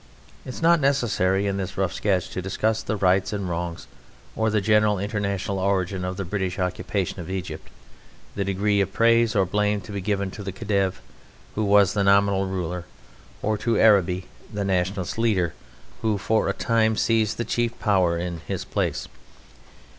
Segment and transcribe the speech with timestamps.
[0.45, 3.85] It is not necessary in this rough sketch to discuss the rights and wrongs
[4.35, 7.69] or the general international origin of the British occupation of Egypt;
[8.33, 11.01] the degree of praise or blame to be given to the Khedive,
[11.53, 12.85] who was the nominal ruler,
[13.43, 15.53] or to Arabi, the Nationalist leader,
[16.01, 19.07] who for a time seized the chief power in his place.